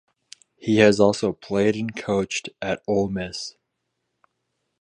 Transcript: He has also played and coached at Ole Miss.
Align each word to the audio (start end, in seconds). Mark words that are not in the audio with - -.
He 0.57 0.77
has 0.77 0.99
also 0.99 1.31
played 1.31 1.75
and 1.75 1.95
coached 1.95 2.49
at 2.59 2.81
Ole 2.87 3.09
Miss. 3.09 3.53